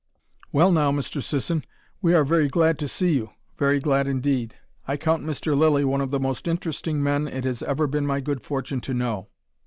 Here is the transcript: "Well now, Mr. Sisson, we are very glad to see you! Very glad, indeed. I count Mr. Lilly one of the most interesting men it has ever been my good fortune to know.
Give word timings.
"Well 0.51 0.71
now, 0.71 0.91
Mr. 0.91 1.21
Sisson, 1.21 1.63
we 2.01 2.15
are 2.15 2.23
very 2.23 2.47
glad 2.47 2.79
to 2.79 2.87
see 2.87 3.13
you! 3.13 3.29
Very 3.59 3.79
glad, 3.79 4.07
indeed. 4.07 4.55
I 4.87 4.97
count 4.97 5.23
Mr. 5.23 5.55
Lilly 5.55 5.85
one 5.85 6.01
of 6.01 6.09
the 6.09 6.19
most 6.19 6.47
interesting 6.47 7.03
men 7.03 7.27
it 7.27 7.43
has 7.43 7.61
ever 7.61 7.85
been 7.85 8.07
my 8.07 8.19
good 8.19 8.41
fortune 8.41 8.81
to 8.81 8.95
know. 8.95 9.27